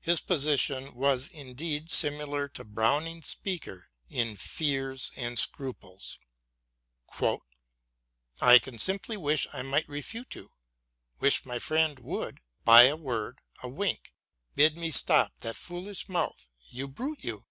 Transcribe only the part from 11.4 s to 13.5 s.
my friend would,— by a word,